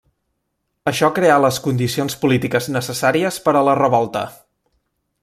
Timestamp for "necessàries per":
2.79-3.55